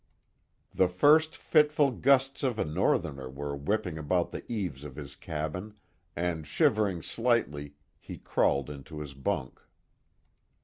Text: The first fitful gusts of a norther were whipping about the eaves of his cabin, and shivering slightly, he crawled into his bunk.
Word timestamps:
The 0.73 0.87
first 0.87 1.37
fitful 1.37 1.91
gusts 1.91 2.41
of 2.41 2.57
a 2.57 2.65
norther 2.65 3.29
were 3.29 3.55
whipping 3.55 3.99
about 3.99 4.31
the 4.31 4.43
eaves 4.51 4.83
of 4.83 4.95
his 4.95 5.15
cabin, 5.15 5.75
and 6.15 6.47
shivering 6.47 7.03
slightly, 7.03 7.75
he 7.99 8.17
crawled 8.17 8.71
into 8.71 8.99
his 8.99 9.13
bunk. 9.13 9.61